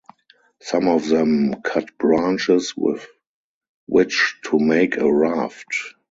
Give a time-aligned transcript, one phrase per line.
[0.63, 3.05] Some of them cut branches with
[3.85, 5.93] which to make a raft.